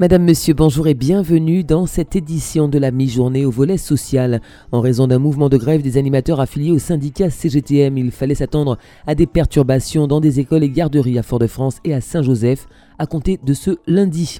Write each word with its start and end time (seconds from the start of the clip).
Madame, 0.00 0.22
Monsieur, 0.22 0.54
bonjour 0.54 0.86
et 0.86 0.94
bienvenue 0.94 1.64
dans 1.64 1.86
cette 1.86 2.14
édition 2.14 2.68
de 2.68 2.78
la 2.78 2.92
mi-journée 2.92 3.44
au 3.44 3.50
volet 3.50 3.78
social. 3.78 4.40
En 4.70 4.80
raison 4.80 5.08
d'un 5.08 5.18
mouvement 5.18 5.48
de 5.48 5.56
grève 5.56 5.82
des 5.82 5.96
animateurs 5.96 6.38
affiliés 6.38 6.70
au 6.70 6.78
syndicat 6.78 7.30
CGTM, 7.30 7.98
il 7.98 8.12
fallait 8.12 8.36
s'attendre 8.36 8.78
à 9.08 9.16
des 9.16 9.26
perturbations 9.26 10.06
dans 10.06 10.20
des 10.20 10.38
écoles 10.38 10.62
et 10.62 10.70
garderies 10.70 11.18
à 11.18 11.24
Fort-de-France 11.24 11.78
et 11.82 11.94
à 11.94 12.00
Saint-Joseph 12.00 12.68
à 13.00 13.06
compter 13.06 13.40
de 13.42 13.52
ce 13.54 13.72
lundi. 13.88 14.38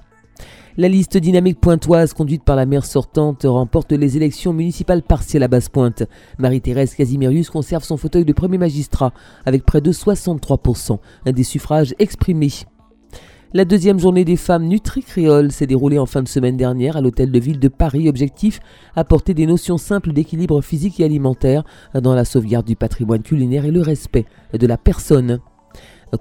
La 0.77 0.87
liste 0.87 1.17
dynamique 1.17 1.61
pointoise 1.61 2.13
conduite 2.13 2.45
par 2.45 2.55
la 2.55 2.65
maire 2.65 2.87
sortante 2.87 3.43
remporte 3.45 3.91
les 3.91 4.17
élections 4.17 4.53
municipales 4.53 5.03
partielles 5.03 5.43
à 5.43 5.49
Basse-Pointe. 5.49 6.05
Marie-Thérèse 6.39 6.95
Casimirius 6.95 7.51
conserve 7.51 7.83
son 7.83 7.97
fauteuil 7.97 8.25
de 8.25 8.33
premier 8.33 8.59
magistrat 8.59 9.13
avec 9.45 9.67
près 9.67 9.81
de 9.81 9.91
63% 9.91 11.01
des 11.27 11.43
suffrages 11.43 11.97
exprimés. 11.99 12.53
La 13.55 13.65
deuxième 13.65 13.99
journée 13.99 14.27
des 14.27 14.37
femmes 14.37 14.67
nutri-créoles 14.67 15.53
s'est 15.53 15.67
déroulée 15.67 15.99
en 15.99 16.05
fin 16.05 16.23
de 16.23 16.29
semaine 16.29 16.59
dernière 16.59 16.99
à 16.99 17.01
l'hôtel 17.01 17.33
de 17.33 17.39
ville 17.39 17.59
de 17.59 17.69
Paris. 17.69 18.07
Objectif 18.07 18.61
apporter 18.95 19.33
des 19.33 19.47
notions 19.47 19.79
simples 19.79 20.13
d'équilibre 20.13 20.61
physique 20.61 21.01
et 21.01 21.05
alimentaire 21.05 21.65
dans 21.95 22.15
la 22.15 22.27
sauvegarde 22.27 22.67
du 22.67 22.77
patrimoine 22.77 23.23
culinaire 23.23 23.65
et 23.65 23.71
le 23.71 23.81
respect 23.81 24.27
de 24.53 24.67
la 24.67 24.77
personne. 24.77 25.41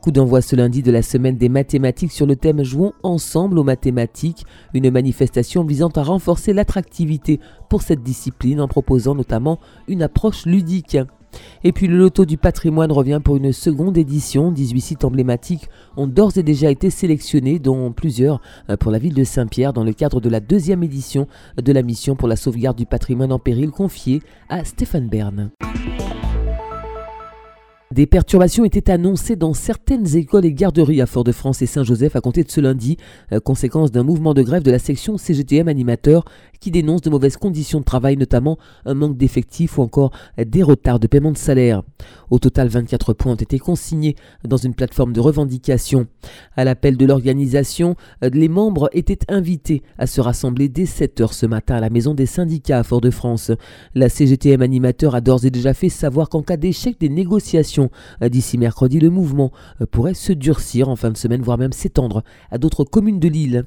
Coup 0.01 0.11
d'envoi 0.11 0.41
ce 0.41 0.55
lundi 0.55 0.81
de 0.81 0.91
la 0.91 1.01
semaine 1.01 1.35
des 1.35 1.49
mathématiques 1.49 2.13
sur 2.13 2.25
le 2.25 2.37
thème 2.37 2.63
Jouons 2.63 2.93
ensemble 3.03 3.59
aux 3.59 3.63
mathématiques, 3.63 4.45
une 4.73 4.89
manifestation 4.89 5.65
visant 5.65 5.91
à 5.97 6.03
renforcer 6.03 6.53
l'attractivité 6.53 7.41
pour 7.69 7.81
cette 7.81 8.03
discipline 8.03 8.61
en 8.61 8.69
proposant 8.69 9.15
notamment 9.15 9.59
une 9.89 10.01
approche 10.01 10.45
ludique. 10.45 10.97
Et 11.63 11.71
puis 11.71 11.87
le 11.87 11.97
loto 11.97 12.25
du 12.25 12.37
patrimoine 12.37 12.91
revient 12.91 13.19
pour 13.23 13.37
une 13.37 13.51
seconde 13.51 13.97
édition. 13.97 14.51
18 14.51 14.81
sites 14.81 15.05
emblématiques 15.05 15.69
ont 15.95 16.07
d'ores 16.07 16.37
et 16.37 16.43
déjà 16.43 16.69
été 16.69 16.89
sélectionnés, 16.89 17.59
dont 17.59 17.91
plusieurs 17.91 18.41
euh, 18.69 18.77
pour 18.77 18.91
la 18.91 18.99
ville 18.99 19.13
de 19.13 19.23
Saint-Pierre 19.23 19.73
dans 19.73 19.83
le 19.83 19.93
cadre 19.93 20.21
de 20.21 20.29
la 20.29 20.39
deuxième 20.39 20.83
édition 20.83 21.27
de 21.61 21.71
la 21.71 21.81
mission 21.81 22.15
pour 22.15 22.27
la 22.27 22.35
sauvegarde 22.35 22.77
du 22.77 22.85
patrimoine 22.85 23.31
en 23.31 23.39
péril 23.39 23.71
confiée 23.71 24.21
à 24.49 24.63
Stéphane 24.63 25.07
Bern. 25.07 25.51
Des 27.97 28.05
perturbations 28.05 28.63
étaient 28.63 28.91
annoncées 28.91 29.35
dans 29.35 29.55
certaines 29.55 30.15
écoles 30.15 30.45
et 30.45 30.53
garderies 30.53 31.01
à 31.01 31.07
Fort-de-France 31.07 31.63
et 31.63 31.65
Saint-Joseph 31.65 32.15
à 32.15 32.21
compter 32.21 32.43
de 32.43 32.51
ce 32.51 32.61
lundi, 32.61 32.95
euh, 33.31 33.39
conséquence 33.39 33.91
d'un 33.91 34.03
mouvement 34.03 34.35
de 34.35 34.43
grève 34.43 34.61
de 34.61 34.69
la 34.69 34.77
section 34.77 35.17
CGTM 35.17 35.67
animateur 35.67 36.23
qui 36.59 36.71
dénonce 36.71 37.01
de 37.01 37.09
mauvaises 37.09 37.37
conditions 37.37 37.79
de 37.79 37.85
travail, 37.85 38.17
notamment 38.17 38.57
un 38.85 38.93
manque 38.93 39.17
d'effectifs 39.17 39.77
ou 39.77 39.81
encore 39.81 40.11
des 40.37 40.63
retards 40.63 40.99
de 40.99 41.07
paiement 41.07 41.31
de 41.31 41.37
salaire. 41.37 41.83
Au 42.29 42.39
total, 42.39 42.67
24 42.67 43.13
points 43.13 43.31
ont 43.31 43.35
été 43.35 43.57
consignés 43.59 44.15
dans 44.43 44.57
une 44.57 44.73
plateforme 44.73 45.13
de 45.13 45.19
revendication. 45.19 46.07
À 46.55 46.65
l'appel 46.65 46.97
de 46.97 47.05
l'organisation, 47.05 47.95
euh, 48.23 48.29
les 48.33 48.49
membres 48.49 48.89
étaient 48.93 49.19
invités 49.29 49.81
à 49.97 50.07
se 50.07 50.21
rassembler 50.21 50.69
dès 50.69 50.85
7 50.85 51.21
heures 51.21 51.33
ce 51.33 51.45
matin 51.45 51.75
à 51.75 51.79
la 51.79 51.89
maison 51.89 52.13
des 52.13 52.25
syndicats 52.25 52.79
à 52.79 52.83
Fort-de-France. 52.83 53.51
La 53.95 54.09
CGTM 54.09 54.61
animateur 54.61 55.15
a 55.15 55.21
d'ores 55.21 55.45
et 55.45 55.51
déjà 55.51 55.73
fait 55.73 55.89
savoir 55.89 56.29
qu'en 56.29 56.41
cas 56.41 56.57
d'échec 56.57 56.99
des 56.99 57.09
négociations, 57.09 57.86
D'ici 58.21 58.57
mercredi, 58.57 58.99
le 58.99 59.09
mouvement 59.09 59.51
euh, 59.81 59.85
pourrait 59.85 60.13
se 60.13 60.33
durcir 60.33 60.89
en 60.89 60.95
fin 60.95 61.11
de 61.11 61.17
semaine, 61.17 61.41
voire 61.41 61.57
même 61.57 61.73
s'étendre 61.73 62.23
à 62.51 62.57
d'autres 62.57 62.83
communes 62.83 63.19
de 63.19 63.27
l'île. 63.27 63.65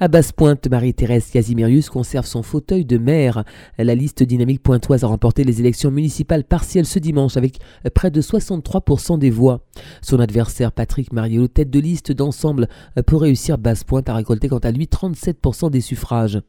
À 0.00 0.06
Basse-Pointe, 0.06 0.68
Marie-Thérèse 0.70 1.28
Casimirius 1.32 1.90
conserve 1.90 2.24
son 2.24 2.44
fauteuil 2.44 2.84
de 2.84 2.98
maire. 2.98 3.42
La 3.78 3.96
liste 3.96 4.22
dynamique 4.22 4.62
pointoise 4.62 5.02
a 5.02 5.08
remporté 5.08 5.42
les 5.42 5.58
élections 5.58 5.90
municipales 5.90 6.44
partielles 6.44 6.86
ce 6.86 7.00
dimanche 7.00 7.36
avec 7.36 7.58
près 7.94 8.12
de 8.12 8.22
63% 8.22 9.18
des 9.18 9.30
voix. 9.30 9.60
Son 10.00 10.20
adversaire 10.20 10.70
Patrick 10.70 11.12
Mariello, 11.12 11.48
tête 11.48 11.70
de 11.70 11.80
liste 11.80 12.12
d'ensemble 12.12 12.68
pour 13.06 13.22
réussir 13.22 13.58
Basse-Pointe, 13.58 14.08
a 14.08 14.14
récolté 14.14 14.46
quant 14.48 14.58
à 14.58 14.70
lui 14.70 14.84
37% 14.84 15.68
des 15.72 15.80
suffrages. 15.80 16.40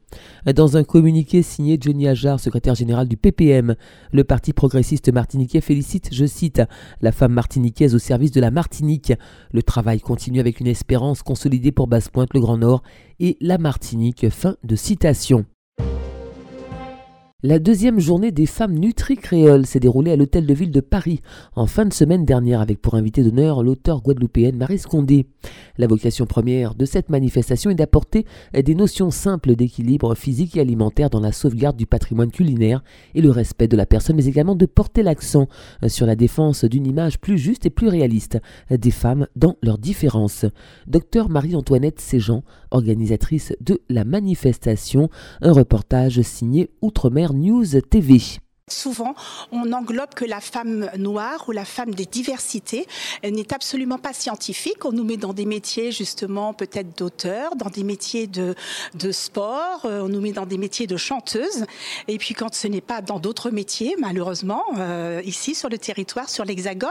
Dans 0.54 0.76
un 0.76 0.84
communiqué 0.84 1.42
signé 1.42 1.76
Johnny 1.80 2.06
Ajar, 2.06 2.38
secrétaire 2.38 2.76
général 2.76 3.08
du 3.08 3.16
PPM, 3.16 3.74
le 4.12 4.22
parti 4.22 4.52
progressiste 4.52 5.12
martiniquais 5.12 5.60
félicite, 5.60 6.10
je 6.12 6.24
cite, 6.24 6.62
la 7.00 7.10
femme 7.10 7.32
martiniquaise 7.32 7.96
au 7.96 7.98
service 7.98 8.30
de 8.30 8.40
la 8.40 8.52
Martinique. 8.52 9.12
Le 9.50 9.64
travail 9.64 9.98
continue 9.98 10.38
avec 10.38 10.60
une 10.60 10.68
espérance 10.68 11.24
consolidée 11.24 11.72
pour 11.72 11.88
Basse-Pointe, 11.88 12.32
le 12.32 12.40
Grand 12.40 12.58
Nord 12.58 12.84
et 13.20 13.36
la 13.40 13.58
Martinique. 13.58 14.28
Fin 14.30 14.56
de 14.64 14.74
citation. 14.74 15.46
La 17.42 17.58
deuxième 17.58 18.00
journée 18.00 18.32
des 18.32 18.44
femmes 18.44 18.74
nutri-créoles 18.74 19.64
s'est 19.64 19.80
déroulée 19.80 20.10
à 20.10 20.16
l'hôtel 20.16 20.44
de 20.44 20.52
ville 20.52 20.70
de 20.70 20.82
Paris 20.82 21.22
en 21.56 21.64
fin 21.66 21.86
de 21.86 21.92
semaine 21.94 22.26
dernière 22.26 22.60
avec 22.60 22.82
pour 22.82 22.96
invité 22.96 23.22
d'honneur 23.22 23.62
l'auteur 23.62 24.02
guadeloupéenne 24.02 24.58
Marie 24.58 24.78
Scondé. 24.78 25.24
La 25.78 25.86
vocation 25.86 26.26
première 26.26 26.74
de 26.74 26.84
cette 26.84 27.08
manifestation 27.08 27.70
est 27.70 27.76
d'apporter 27.76 28.26
des 28.52 28.74
notions 28.74 29.10
simples 29.10 29.56
d'équilibre 29.56 30.14
physique 30.14 30.58
et 30.58 30.60
alimentaire 30.60 31.08
dans 31.08 31.20
la 31.20 31.32
sauvegarde 31.32 31.78
du 31.78 31.86
patrimoine 31.86 32.30
culinaire 32.30 32.84
et 33.14 33.22
le 33.22 33.30
respect 33.30 33.68
de 33.68 33.76
la 33.78 33.86
personne, 33.86 34.16
mais 34.16 34.26
également 34.26 34.54
de 34.54 34.66
porter 34.66 35.02
l'accent 35.02 35.48
sur 35.86 36.04
la 36.04 36.16
défense 36.16 36.66
d'une 36.66 36.86
image 36.86 37.18
plus 37.18 37.38
juste 37.38 37.64
et 37.64 37.70
plus 37.70 37.88
réaliste 37.88 38.38
des 38.70 38.90
femmes 38.90 39.26
dans 39.34 39.56
leurs 39.62 39.78
différences. 39.78 40.44
Docteur 40.86 41.30
Marie-Antoinette 41.30 42.00
Séjean, 42.00 42.42
organisatrice 42.70 43.54
de 43.62 43.80
la 43.88 44.04
manifestation, 44.04 45.08
un 45.40 45.52
reportage 45.52 46.20
signé 46.20 46.68
Outre-mer 46.82 47.29
News 47.32 47.74
TV. 47.90 48.40
Souvent, 48.72 49.14
on 49.52 49.72
englobe 49.72 50.14
que 50.14 50.24
la 50.24 50.40
femme 50.40 50.90
noire 50.96 51.44
ou 51.48 51.52
la 51.52 51.64
femme 51.64 51.94
des 51.94 52.06
diversités 52.06 52.86
n'est 53.24 53.52
absolument 53.52 53.98
pas 53.98 54.12
scientifique. 54.12 54.84
On 54.84 54.92
nous 54.92 55.04
met 55.04 55.16
dans 55.16 55.32
des 55.32 55.46
métiers 55.46 55.92
justement 55.92 56.54
peut-être 56.54 56.96
d'auteur, 56.96 57.56
dans 57.56 57.70
des 57.70 57.82
métiers 57.82 58.26
de, 58.26 58.54
de 58.94 59.12
sport, 59.12 59.84
euh, 59.84 60.02
on 60.02 60.08
nous 60.08 60.20
met 60.20 60.32
dans 60.32 60.46
des 60.46 60.58
métiers 60.58 60.86
de 60.86 60.96
chanteuse. 60.96 61.66
Et 62.08 62.18
puis 62.18 62.34
quand 62.34 62.54
ce 62.54 62.66
n'est 62.66 62.80
pas 62.80 63.00
dans 63.00 63.18
d'autres 63.18 63.50
métiers, 63.50 63.96
malheureusement, 63.98 64.62
euh, 64.78 65.20
ici 65.24 65.54
sur 65.54 65.68
le 65.68 65.78
territoire, 65.78 66.28
sur 66.28 66.44
l'Hexagone. 66.44 66.90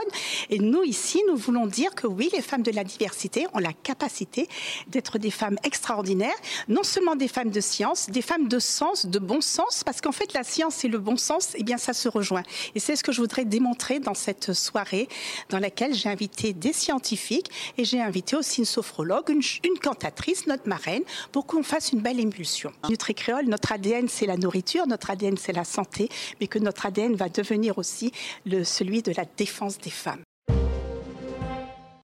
Et 0.49 0.59
nous 0.59 0.83
ici, 0.83 1.21
nous 1.29 1.37
voulons 1.37 1.67
dire 1.67 1.95
que 1.95 2.07
oui, 2.07 2.29
les 2.33 2.41
femmes 2.41 2.63
de 2.63 2.71
la 2.71 2.83
diversité 2.83 3.47
ont 3.53 3.59
la 3.59 3.73
capacité 3.73 4.47
d'être 4.87 5.17
des 5.17 5.31
femmes 5.31 5.57
extraordinaires, 5.63 6.35
non 6.67 6.83
seulement 6.83 7.15
des 7.15 7.27
femmes 7.27 7.51
de 7.51 7.61
science, 7.61 8.09
des 8.09 8.21
femmes 8.21 8.47
de 8.47 8.59
sens, 8.59 9.05
de 9.05 9.19
bon 9.19 9.41
sens, 9.41 9.83
parce 9.83 10.01
qu'en 10.01 10.11
fait 10.11 10.33
la 10.33 10.43
science 10.43 10.83
et 10.83 10.87
le 10.87 10.99
bon 10.99 11.17
sens, 11.17 11.53
eh 11.55 11.63
bien, 11.69 11.77
ça 11.77 11.93
se 11.93 12.09
rejoint. 12.09 12.41
Et 12.73 12.79
c'est 12.79 12.95
ce 12.95 13.03
que 13.03 13.11
je 13.11 13.21
voudrais 13.21 13.45
démontrer 13.45 13.99
dans 13.99 14.15
cette 14.15 14.53
soirée 14.53 15.07
dans 15.49 15.59
laquelle 15.59 15.93
j'ai 15.93 16.09
invité 16.09 16.51
des 16.51 16.73
scientifiques 16.73 17.51
et 17.77 17.85
j'ai 17.85 18.01
invité 18.01 18.35
aussi 18.35 18.61
une 18.61 18.65
sophrologue, 18.65 19.29
une, 19.29 19.77
cantatrice, 19.79 20.47
notre 20.47 20.67
marraine, 20.67 21.03
pour 21.31 21.45
qu'on 21.45 21.61
fasse 21.61 21.91
une 21.91 21.99
belle 21.99 22.19
émulsion. 22.19 22.71
Nutri-Créole, 22.89 23.45
notre 23.45 23.71
ADN, 23.71 24.07
c'est 24.09 24.25
la 24.25 24.35
nourriture, 24.35 24.87
notre 24.87 25.11
ADN, 25.11 25.37
c'est 25.37 25.53
la 25.53 25.63
santé, 25.63 26.09
mais 26.41 26.47
que 26.47 26.57
notre 26.57 26.87
ADN 26.87 27.15
va 27.15 27.29
devenir 27.29 27.77
aussi 27.77 28.11
celui 28.63 29.03
de 29.03 29.13
la 29.15 29.25
défense 29.37 29.77
des 29.77 29.91
femmes. 29.91 30.23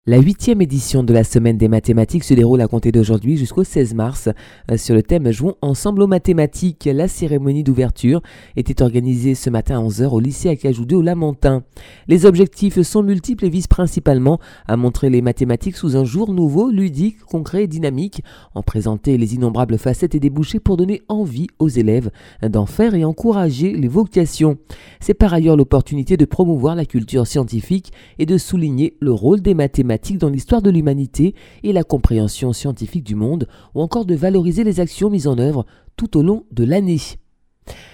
La 0.08 0.20
huitième 0.20 0.62
édition 0.62 1.02
de 1.02 1.12
la 1.14 1.24
Semaine 1.24 1.58
des 1.58 1.68
mathématiques 1.68 2.26
se 2.26 2.36
déroule 2.36 2.62
à 2.62 2.68
compter 2.68 2.92
d'aujourd'hui 2.92 3.38
jusqu'au 3.38 3.64
16 3.64 3.96
mars. 3.96 4.30
Euh, 4.70 4.78
sur 4.78 4.94
le 4.94 5.02
thème 5.02 5.32
Jouons 5.32 5.56
ensemble 5.64 6.04
aux 6.04 6.08
mathématiques, 6.08 6.88
la 6.94 7.08
cérémonie 7.08 7.64
d'ouverture 7.64 8.22
était 8.56 8.84
organisée 8.84 9.34
ce 9.34 9.50
matin 9.50 9.80
à 9.80 9.84
11h 9.84 10.10
au 10.10 10.20
lycée 10.20 10.50
Acajou 10.50 10.86
2 10.86 10.98
au 10.98 11.02
Lamentin. 11.02 11.64
Les 12.08 12.28
objectifs 12.28 12.80
sont 12.84 13.02
multiples 13.02 13.46
et 13.46 13.50
visent 13.50 13.66
principalement 13.66 14.40
à 14.68 14.78
montrer 14.78 15.10
les 15.10 15.24
mathématiques 15.24 15.76
sous 15.76 15.98
un 15.98 16.04
jour 16.04 16.34
nouveau, 16.34 16.70
ludique, 16.70 17.22
concret 17.22 17.64
et 17.64 17.68
dynamique, 17.68 18.22
en 18.54 18.62
présenter 18.62 19.18
les 19.18 19.34
innombrables 19.34 19.80
facettes 19.80 20.14
et 20.14 20.20
débouchés 20.20 20.60
pour 20.60 20.78
donner 20.78 21.02
envie 21.10 21.48
aux 21.58 21.70
élèves 21.70 22.12
d'en 22.44 22.68
faire 22.68 22.94
et 22.94 23.06
encourager 23.06 23.74
les 23.74 23.88
vocations. 23.88 24.60
C'est 25.00 25.16
par 25.16 25.34
ailleurs 25.34 25.58
l'opportunité 25.58 26.16
de 26.16 26.25
promouvoir 26.25 26.75
la 26.75 26.86
culture 26.86 27.25
scientifique 27.25 27.92
et 28.19 28.28
de 28.28 28.38
souligner 28.38 28.98
le 29.00 29.12
rôle 29.12 29.42
des 29.42 29.56
mathématiques 29.56 29.94
dans 30.18 30.30
l'histoire 30.30 30.62
de 30.62 30.69
l'humanité 30.69 31.36
et 31.63 31.74
la 31.74 31.83
compréhension 31.83 32.53
scientifique 32.53 33.03
du 33.03 33.15
monde, 33.15 33.47
ou 33.74 33.81
encore 33.81 34.06
de 34.06 34.15
valoriser 34.15 34.63
les 34.63 34.80
actions 34.80 35.09
mises 35.09 35.27
en 35.27 35.38
œuvre 35.38 35.65
tout 35.95 36.18
au 36.18 36.21
long 36.21 36.45
de 36.51 36.63
l'année. 36.63 37.00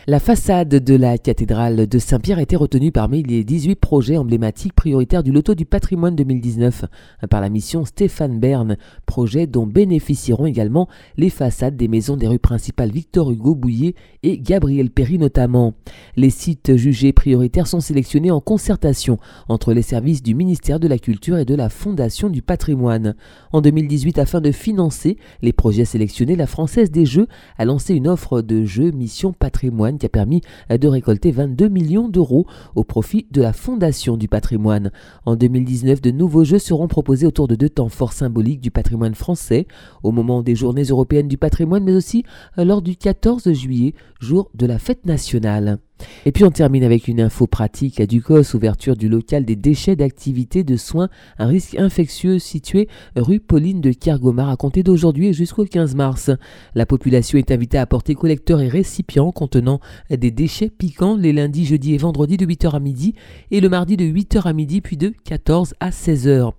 La 0.07 0.19
façade 0.19 0.67
de 0.67 0.95
la 0.95 1.19
cathédrale 1.19 1.87
de 1.87 1.99
Saint-Pierre 1.99 2.39
a 2.39 2.41
été 2.41 2.55
retenue 2.55 2.91
parmi 2.91 3.21
les 3.21 3.43
18 3.43 3.75
projets 3.75 4.17
emblématiques 4.17 4.73
prioritaires 4.73 5.21
du 5.21 5.31
Loto 5.31 5.53
du 5.53 5.63
patrimoine 5.63 6.15
2019 6.15 6.85
par 7.29 7.39
la 7.39 7.49
mission 7.49 7.85
Stéphane 7.85 8.39
Bern, 8.39 8.77
projet 9.05 9.45
dont 9.45 9.67
bénéficieront 9.67 10.47
également 10.47 10.89
les 11.17 11.29
façades 11.29 11.77
des 11.77 11.87
maisons 11.87 12.17
des 12.17 12.27
rues 12.27 12.39
principales 12.39 12.89
Victor 12.89 13.31
Hugo 13.31 13.53
Bouillet 13.53 13.93
et 14.23 14.39
Gabriel 14.39 14.89
Péry 14.89 15.19
notamment. 15.19 15.75
Les 16.15 16.31
sites 16.31 16.75
jugés 16.75 17.13
prioritaires 17.13 17.67
sont 17.67 17.79
sélectionnés 17.79 18.31
en 18.31 18.41
concertation 18.41 19.19
entre 19.49 19.71
les 19.71 19.83
services 19.83 20.23
du 20.23 20.33
ministère 20.33 20.79
de 20.79 20.87
la 20.87 20.97
Culture 20.97 21.37
et 21.37 21.45
de 21.45 21.55
la 21.55 21.69
Fondation 21.69 22.29
du 22.29 22.41
patrimoine. 22.41 23.15
En 23.51 23.61
2018, 23.61 24.17
afin 24.17 24.41
de 24.41 24.51
financer 24.51 25.17
les 25.43 25.53
projets 25.53 25.85
sélectionnés, 25.85 26.35
la 26.35 26.47
Française 26.47 26.89
des 26.89 27.05
Jeux 27.05 27.27
a 27.59 27.65
lancé 27.65 27.93
une 27.93 28.07
offre 28.07 28.41
de 28.41 28.65
jeux 28.65 28.89
Mission 28.89 29.31
Patrimoine 29.31 29.60
qui 29.97 30.05
a 30.05 30.09
permis 30.09 30.41
de 30.69 30.87
récolter 30.87 31.31
22 31.31 31.67
millions 31.67 32.09
d'euros 32.09 32.47
au 32.75 32.83
profit 32.83 33.27
de 33.31 33.41
la 33.41 33.53
Fondation 33.53 34.17
du 34.17 34.27
patrimoine. 34.27 34.91
En 35.25 35.35
2019, 35.35 36.01
de 36.01 36.11
nouveaux 36.11 36.43
jeux 36.43 36.59
seront 36.59 36.87
proposés 36.87 37.27
autour 37.27 37.47
de 37.47 37.55
deux 37.55 37.69
temps 37.69 37.89
forts 37.89 38.13
symboliques 38.13 38.61
du 38.61 38.71
patrimoine 38.71 39.15
français, 39.15 39.67
au 40.03 40.11
moment 40.11 40.41
des 40.41 40.55
Journées 40.55 40.83
européennes 40.83 41.27
du 41.27 41.37
patrimoine, 41.37 41.83
mais 41.83 41.93
aussi 41.93 42.23
lors 42.57 42.81
du 42.81 42.95
14 42.95 43.51
juillet, 43.53 43.93
jour 44.19 44.49
de 44.55 44.65
la 44.65 44.79
fête 44.79 45.05
nationale. 45.05 45.79
Et 46.25 46.31
puis 46.31 46.43
on 46.43 46.51
termine 46.51 46.83
avec 46.83 47.07
une 47.07 47.21
info 47.21 47.47
pratique 47.47 47.99
à 47.99 48.05
Ducos, 48.05 48.55
ouverture 48.55 48.95
du 48.95 49.09
local 49.09 49.45
des 49.45 49.55
déchets 49.55 49.95
d'activité 49.95 50.63
de 50.63 50.77
soins 50.77 51.09
à 51.37 51.45
risque 51.45 51.75
infectieux 51.75 52.39
situé 52.39 52.87
rue 53.15 53.39
Pauline 53.39 53.81
de 53.81 53.91
Kergomar 53.91 54.49
à 54.49 54.55
compter 54.55 54.83
d'aujourd'hui 54.83 55.33
jusqu'au 55.33 55.65
15 55.65 55.95
mars. 55.95 56.31
La 56.75 56.85
population 56.85 57.37
est 57.37 57.51
invitée 57.51 57.77
à 57.77 57.81
apporter 57.81 58.15
collecteurs 58.15 58.61
et 58.61 58.67
récipients 58.67 59.31
contenant 59.31 59.79
des 60.09 60.31
déchets 60.31 60.69
piquants 60.69 61.15
les 61.15 61.33
lundis, 61.33 61.65
jeudis 61.65 61.93
et 61.93 61.97
vendredis 61.97 62.37
de 62.37 62.45
8h 62.45 62.75
à 62.75 62.79
midi 62.79 63.15
et 63.51 63.61
le 63.61 63.69
mardi 63.69 63.97
de 63.97 64.05
8h 64.05 64.43
à 64.43 64.53
midi 64.53 64.81
puis 64.81 64.97
de 64.97 65.13
14 65.25 65.73
à 65.79 65.89
16h. 65.89 66.51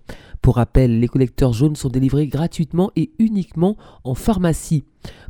Pour 0.43 0.57
rappel, 0.57 0.99
les 0.99 1.07
collecteurs 1.07 1.53
jaunes 1.53 1.77
sont 1.77 1.89
délivrés 1.89 2.27
gratuitement 2.27 2.91
et 2.97 3.13
uniquement 3.21 3.77
en 4.03 4.15
pharmacie. 4.15 4.85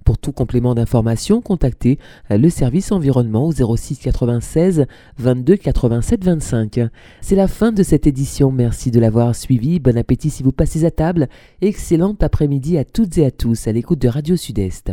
Pour 0.05 0.19
tout 0.19 0.33
complément 0.33 0.75
d'information, 0.75 1.41
contactez 1.41 1.99
le 2.31 2.49
service 2.49 2.93
environnement 2.93 3.47
au 3.47 3.77
06 3.77 3.99
96 3.99 4.87
22 5.19 5.57
87 5.57 6.25
25. 6.25 6.81
C'est 7.21 7.37
la 7.37 7.47
fin 7.47 7.73
de 7.73 7.83
cette 7.83 8.07
édition. 8.07 8.51
Merci 8.51 8.91
de 8.91 9.01
l'avoir 9.01 9.35
suivi. 9.35 9.81
Bon 9.81 9.97
appétit 9.97 10.31
si 10.31 10.43
vous 10.43 10.53
passez 10.53 10.85
à 10.87 10.91
table. 10.91 11.29
Excellent 11.61 12.17
après-midi 12.21 12.79
à 12.79 12.85
toutes 12.85 13.19
et 13.19 13.27
à 13.27 13.31
tous 13.31 13.67
à 13.69 13.73
l'écoute 13.73 14.01
de 14.01 14.09
Radio 14.09 14.37
Sud-Est. 14.37 14.93